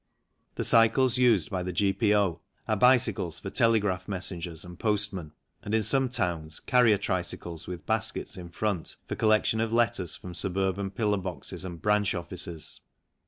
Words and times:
The 0.55 0.63
cycles 0.63 1.19
used 1.19 1.51
by 1.51 1.61
the 1.61 1.71
G.P.O. 1.71 2.39
are 2.67 2.75
bicycles 2.75 3.37
for 3.37 3.51
telegraph 3.51 4.07
messengers, 4.07 4.65
and 4.65 4.79
postmen, 4.79 5.31
and 5.61 5.75
in 5.75 5.83
some 5.83 6.09
towns 6.09 6.59
carrier 6.59 6.97
tricycles, 6.97 7.67
with 7.67 7.85
baskets 7.85 8.35
in 8.35 8.49
front, 8.49 8.95
for 9.07 9.13
collection 9.15 9.59
of 9.61 9.71
letters 9.71 10.15
from 10.15 10.33
suburban 10.33 10.89
pillar 10.89 11.17
boxes 11.19 11.63
and 11.63 11.83
branch 11.83 12.15
offices. 12.15 12.81